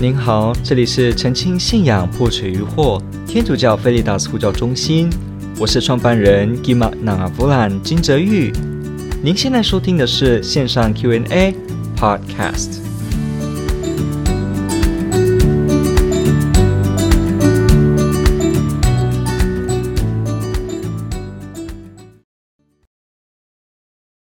[0.00, 5.10] 您好，这里是澄清信仰破除疑惑天主教菲利达斯呼叫中心，
[5.58, 8.52] 我是创办人 Gima Nangavulan 金泽玉。
[9.24, 11.52] 您现在收听的是线上 Q&A
[11.96, 12.78] Podcast。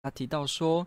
[0.00, 0.86] 他提到说。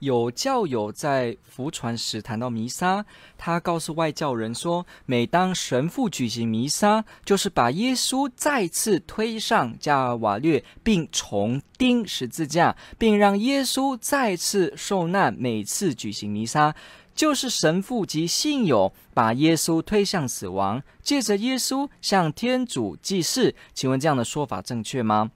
[0.00, 3.04] 有教友在福传时谈到弥撒，
[3.36, 15.34] 他告诉外教人说，每当神父举行弥撒，就是把耶稣再次推上加尔瓦略，并重钉十字架，并让耶稣再次受难。
[15.34, 16.74] 每次举行弥撒，
[17.14, 23.54] 就是神父及信友把耶稣推向死亡，借着耶稣向天主祭祀。
[23.74, 25.32] 请问这样的说法正确吗？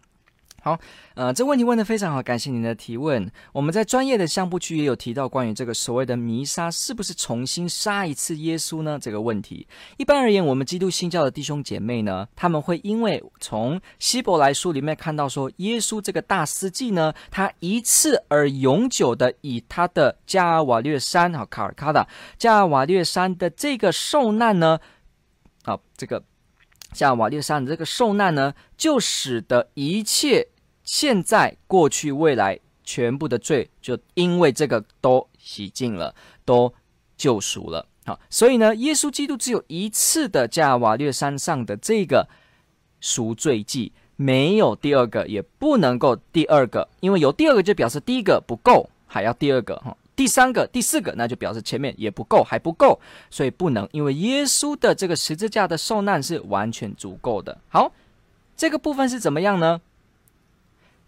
[0.64, 0.78] 好，
[1.16, 3.28] 呃，这问题问得非常好，感谢您的提问。
[3.52, 8.96] 我们在专业的相簿区也有提到关于这个所谓的弥撒是不是重新杀一次耶稣呢？
[8.96, 22.06] 这个问题，一般而言，我们基督新教的弟兄姐妹呢，他们会因为从希伯来书里面看到说，耶稣这个大司祭呢，他一次而永久的以他的加尔瓦略山和卡尔卡达
[22.38, 24.78] 加尔瓦略山的这个受难呢，
[25.64, 26.22] 啊，这个
[26.92, 30.50] 加瓦略山的这个受难呢，就使得一切。
[30.92, 36.70] 现在、过去、未来，全部的罪就因为这个都洗净了，都
[37.16, 37.86] 救赎了。
[38.04, 42.28] 好，所以呢，耶稣基督只有一次的加瓦略山上的这个
[43.00, 57.58] 赎罪祭，没有第二个，也不能够第二个，因为有第二个就表示第一个不够，还要第二个哈，第三个、第四个，那就表示前面也不够，还不够，所以不能，因为耶稣的这个十字架的受难是完全足够的。
[57.70, 57.90] 好，
[58.54, 59.80] 这个部分是怎么样呢？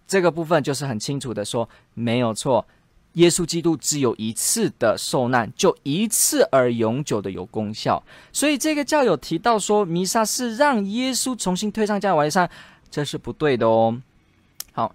[0.07, 2.67] 这个部分就是很清楚的说，没有错，
[3.15, 8.03] 耶稣基督只有一次的受难，就一次而永久的有功效。
[8.33, 12.49] 所以这个教友提到说，弥撒是让耶稣重新推上加尔瓦略山，
[12.91, 14.01] 这是不对的哦。
[14.73, 14.95] 好，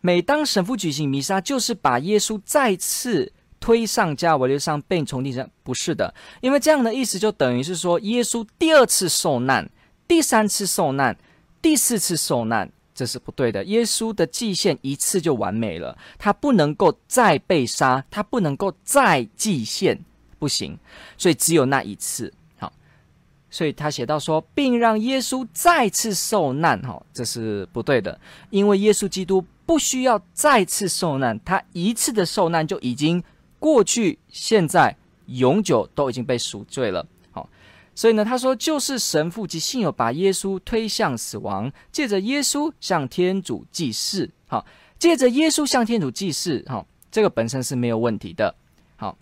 [0.00, 9.70] 每当神父举行弥撒，就是把耶稣再次推上加尔瓦略山，并重钉上，不是的，因为这样的意思就等于是说，耶稣第二次受难，
[10.06, 11.16] 第三次受难，
[11.62, 12.70] 第四次受难。
[13.02, 13.64] 这是不对的。
[13.64, 19.98] 耶稣的祭献一次就完美了，他不能够再被杀，他不能够再祭献，
[20.38, 20.78] 不行。
[21.18, 22.32] 所以只有那一次。
[22.60, 22.72] 好，
[23.50, 26.80] 所以他写到说，并让耶稣再次受难。
[26.82, 28.16] 哈，这是不对的，
[28.50, 33.20] 因为耶稣基督不需要再次受难，他一次的受难就已经
[33.58, 34.96] 过去、现在、
[35.26, 37.04] 永久都已经被赎罪了。
[37.94, 44.30] 所以呢，他说就是神父及信友把耶稣推向死亡，借着耶稣向天主祭祀。
[44.46, 44.64] 好，
[44.98, 48.54] 借着耶稣向天主祭祀，好，这个本身是没有问题的。
[48.96, 49.16] 好，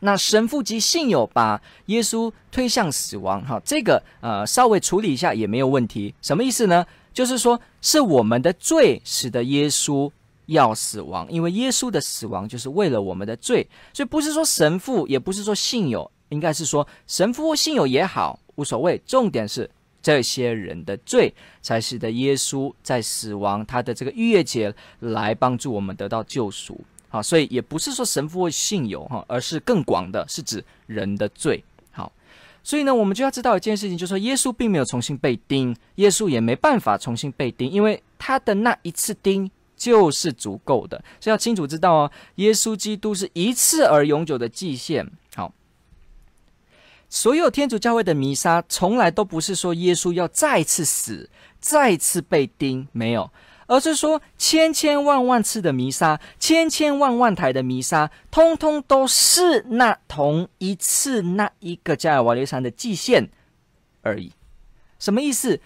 [0.00, 6.12] 那神父及信友把耶稣推向死亡，好，这个呃稍微处理一下也没有问题。
[6.22, 6.84] 什么意思呢？
[7.12, 10.10] 就是说是我们的罪使得耶稣
[10.46, 16.10] 要死亡，因为耶稣的死亡就是为了我们的罪，所以不是说神父，也不是说信友。
[16.32, 19.00] 应该是说，神父或信友也好，无所谓。
[19.06, 19.70] 重点是
[20.02, 26.80] 这些人的罪，才使得耶稣在死亡他的这个逾越节来帮助我们得到救赎。
[27.08, 31.62] 好，所以也不是说神父或信友哈，而是更广的，是指人的罪。
[31.90, 32.10] 好，
[32.64, 40.96] 所以呢，我们就要知道一件事情，就是说耶稣并没有重新被钉，耶稣也没办法重新被钉，因为他的那一次钉就是足够的。
[41.20, 45.06] 所以要清楚知道哦，耶稣基督是一次而永久的祭献。
[47.14, 51.28] 所有天主教会的弥撒，从来都不是说耶稣要再次死、
[51.60, 53.30] 再次被钉，没有，
[53.66, 63.28] 而是说千千万万次的弥撒、千千万万台的弥撒，通通都是那同一次那一个加尔瓦略山的祭献
[64.00, 64.32] 而已。
[64.98, 65.60] 什么意思？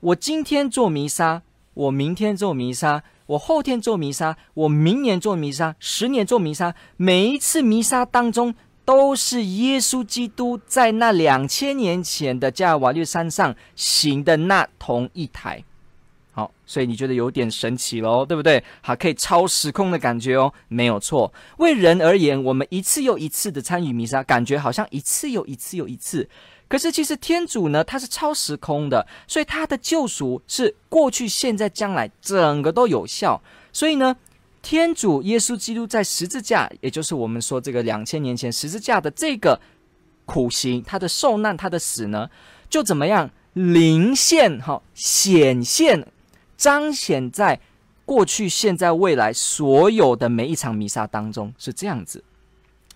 [0.00, 1.40] 我今天做弥撒，
[1.72, 8.54] 我明天做弥撒，我后天做弥撒，我明年做弥撒，十年做弥撒，每一次弥撒当中。
[8.84, 15.62] 都是耶稣基督在那两千年前的加尔瓦略山上行的那同一台，
[16.32, 18.62] 好，所以你觉得有点神奇喽，对不对？
[18.80, 21.32] 好，可以超时空的感觉哦，没有错。
[21.58, 26.28] 为人而言，我们一次又一次的参与弥撒，感觉好像一次又一次又一次。
[26.66, 33.40] 可是其实天主呢，他是超时空的，所以他的救赎是过去、现在、将来，整个都有效。
[33.72, 34.16] 所以呢。
[34.62, 39.60] 天主耶稣基督在十字架，也就是我们说这个两千年前十字架的这个
[40.24, 42.30] 苦行，他的受难，他的死呢，
[42.70, 46.06] 就怎么样临现哈显现
[46.56, 47.60] 彰显在
[48.04, 52.22] 过去、现在、未来所有的每一场弥撒当中，是这样子。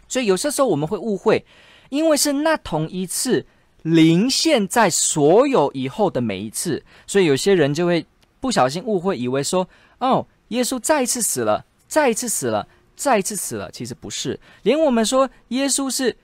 [0.08, 1.44] 所以有些时候我们会误会，
[1.88, 3.44] 因为是那同一次
[3.82, 8.06] 临现在所有以后的每一次，所以有些人就会
[8.38, 13.70] 不小心误会，以为说，哦，耶稣再一次死了，再一次死了，再一次死了。
[13.70, 16.16] 其实不是，连我们说耶稣是，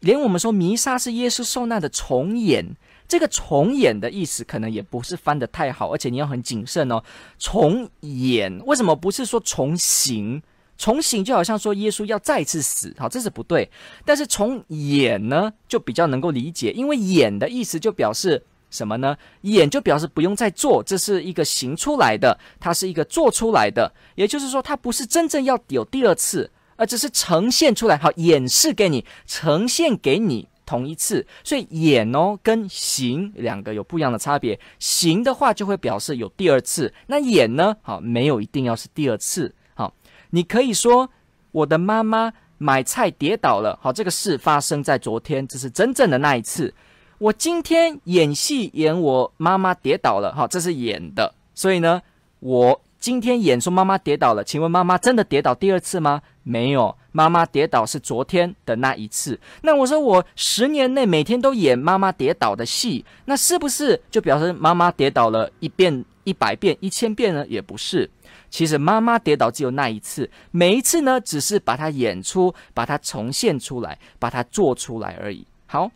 [0.00, 2.76] 连我们说弥撒是耶稣受难的重演。
[3.06, 7.02] 这个重演的意思可能也不是翻得太好，而且你要很谨慎哦。
[7.38, 10.42] 重演为什么不是说重行？
[10.76, 13.70] 重行就好像说耶稣要再次死，好，这是不对。
[14.04, 19.16] 但是重演呢，就比较能够理解，因为演的意思就表示什么呢？
[19.42, 30.48] 演就表示不用再做，这是一个行出来的，它是一个做出来的，也就是说，它不是真正要有第二次，而只是呈现出来，好，演示给你，呈现给你。
[30.66, 34.60] 同一次，所以演哦跟行两个有不一样的差别。
[34.78, 37.74] 行的话就会表示有第二次，那演呢？
[37.80, 39.54] 好，没有一定要是第二次。
[39.72, 39.94] 好，
[40.28, 41.08] 你可以说
[41.52, 43.78] 我的妈妈买菜跌倒了。
[43.80, 46.74] 好，这个事发生在昨天，这是真正的那一次。
[47.18, 50.34] 我今天演戏演我妈妈跌倒了。
[50.34, 51.34] 好，这是演的。
[51.54, 52.00] 所以呢，
[52.38, 54.44] 我今天演说妈妈跌倒了。
[54.44, 56.22] 请问妈妈真的跌倒第二次吗？
[56.44, 56.96] 没有。
[57.10, 67.44] 妈妈跌倒是昨天的那一次，那我说我十年内每天都演妈妈跌倒的戏，那是不是就表示妈妈跌倒了一遍、一百遍、一千遍呢？
[67.48, 68.08] 也不是，
[68.50, 75.44] 其实妈妈跌倒只有那一次，每一次呢，只是把它演出、把它重现出来、把它做出来而已。
[75.66, 75.90] 好，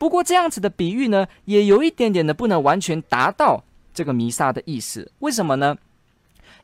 [0.00, 3.62] 不过这样子的比喻呢，也有一点点的不能完全达到
[3.92, 5.76] 这个弥撒的意思，为什么呢？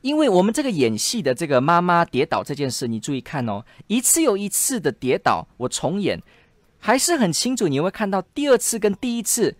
[0.01, 6.19] 因为我们这个演戏的这个妈妈跌倒这件事，你注意看哦，一次又一次的跌倒，我重演
[6.79, 7.67] 还是很清楚。
[7.67, 9.55] 你会看到第二次跟第一次，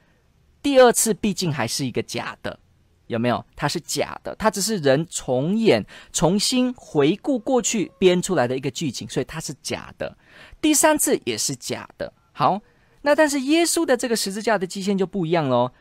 [0.63, 2.59] 第二次毕竟还是一个假的，
[3.06, 3.45] 有没有？
[3.56, 10.18] 它是假的，它只是人重演、重新回顾过去编出来的一个剧情，所以它是假的。
[10.59, 12.12] 第三次也是假的。
[12.31, 12.59] 好，
[13.07, 15.71] 那但是耶稣的这个十字架的基线就不一样喽。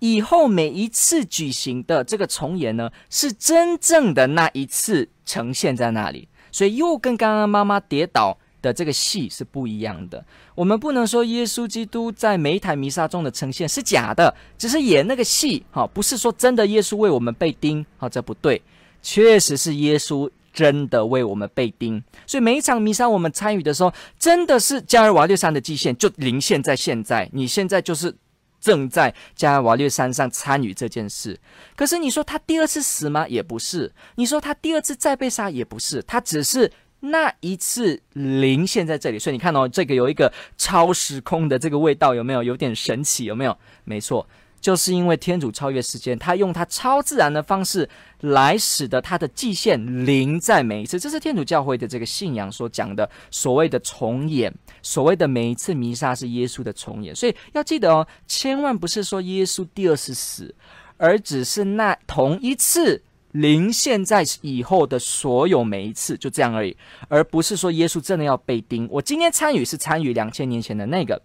[0.00, 10.24] 以后每一次举行的这个重演呢，是真正的那一次呈现在那里，所以又跟刚刚妈妈跌倒的这个戏是不一样的。
[10.56, 18.60] 我们不能说耶稣基督在每一台弥撒中的呈现是假的，只是演那个戏，哈，不是说真的耶稣为我们被钉，哈，这不对，
[19.00, 22.02] 确实是耶稣真的为我们被钉。
[22.26, 28.16] 所以每一场弥撒我们参与的时候，真的是加尔瓦略山的祭献就临现在现在，你现在就是。
[28.58, 31.38] 正在加尔瓦略山上参与这件事，
[31.76, 33.28] 可是你说他第二次死吗？
[33.28, 33.92] 也不是。
[34.16, 36.02] 你说他第二次再被杀也不是。
[36.02, 42.42] 他只是那一次临现在这里，所以你看哦，这个有一个超时空的这个味道，有没有？
[42.42, 43.56] 有点神奇，有没有？
[43.84, 44.26] 没错。
[44.66, 47.88] 就是因为天主超越时间，他用他超自然的方式
[48.22, 54.52] 来使得他的祭献临在每一次，这是天主教会的这个信仰所讲的所谓的重演，
[54.82, 60.52] 所谓的每一次弥撒是耶稣的重演，所以要记得哦，千万不是说耶稣第二次死，
[60.96, 66.76] 而只是那同一次临现在以后的所有每一次，就这样而已，
[67.06, 68.88] 而不是说耶稣真的要被钉。
[68.90, 71.22] 我今天参与是参与两千年前的那个。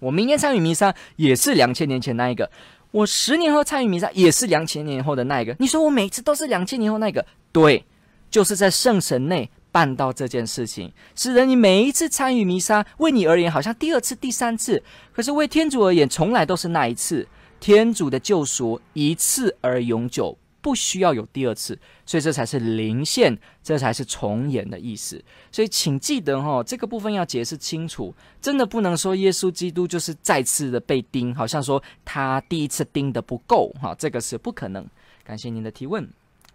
[0.00, 2.50] 我明年参与弥撒也是两千年前那一个，
[2.90, 5.56] 我十年后参与弥撒也是两千年后的那一个。
[5.58, 7.24] 你说我每次都是两千年后那个？
[7.52, 7.84] 对，
[8.30, 17.26] 就是在圣神内办到这件事情，使得你每一次参与弥撒，为你而言好像第二次、第三次，可是为天主而言，从来都是那一次。
[17.60, 20.36] 天主的救赎一次而永久。
[20.64, 25.22] 不需要有第二次，所以这才是零线，这才是重演的意思。
[25.52, 34.86] 所以请记得哈、哦，这个部分要解释清楚，真的不能说耶稣基督就是再次的被钉，好像说他第一次钉的不够哈，这个是不可能。
[35.22, 36.08] 感谢您的提问，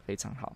[0.07, 0.55] 非常好。